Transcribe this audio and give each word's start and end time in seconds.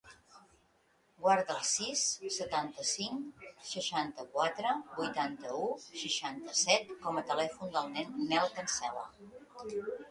Guarda 1.25 1.53
el 1.57 1.67
sis, 1.71 2.05
setanta-cinc, 2.37 3.45
seixanta-quatre, 3.73 4.73
vuitanta-u, 4.97 5.69
seixanta-set 5.93 6.93
com 7.07 7.23
a 7.23 7.25
telèfon 7.35 7.79
del 7.81 7.97
Nel 8.35 8.53
Cancela. 8.59 9.09